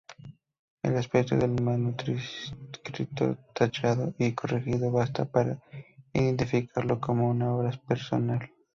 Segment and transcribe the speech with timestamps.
[0.81, 5.61] El aspecto del manuscrito, tachado y corregido basta para
[6.11, 8.49] identificarlo como una obra personal.